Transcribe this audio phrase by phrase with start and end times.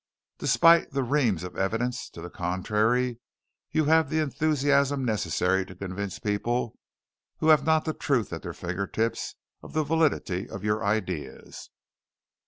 [0.39, 3.19] Despite the reams of evidence to the contrary,
[3.69, 6.79] you have the enthusiasm necessary to convince people
[7.37, 11.69] who have not the truth at their fingertips of the validity of your ideas."